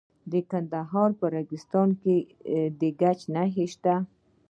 د 0.31 0.33
کندهار 0.49 1.09
په 1.19 1.25
ریګستان 1.35 1.89
کې 2.01 2.15
د 2.79 2.81
ګچ 3.01 3.19
نښې 3.33 3.65
شته. 3.73 3.95